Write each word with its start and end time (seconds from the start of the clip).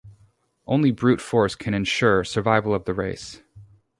Only 0.65 0.89
brute 0.89 1.21
force 1.21 1.53
can 1.53 1.75
ensure 1.75 2.23
survival 2.23 2.73
of 2.73 2.85
the 2.85 2.93
race. 2.95 3.43